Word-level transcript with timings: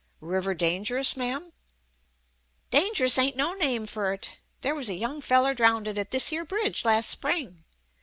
"River 0.19 0.55
dangerous, 0.55 1.15
ma'am?" 1.15 1.53
"Dang'rous 2.71 3.19
ain't 3.19 3.35
no 3.35 3.53
name 3.53 3.85
for 3.85 4.17
't. 4.17 4.31
There 4.61 4.73
was 4.73 4.89
a 4.89 4.95
young 4.95 5.21
feller 5.21 5.53
drowndid 5.53 5.99
at 5.99 6.09
this 6.09 6.29
here 6.29 6.43
bridge 6.43 6.83
las' 6.83 7.05
spring. 7.05 7.65